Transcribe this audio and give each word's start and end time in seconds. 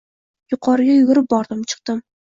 Yuqoriga 0.53 0.97
yugurib 0.97 1.31
bordim, 1.37 1.65
chiqdim. 1.75 2.07